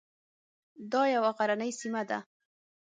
دا 0.91 1.03
یوه 1.15 1.31
غرنۍ 1.37 1.71
سیمه 1.81 2.03
ده. 2.09 2.19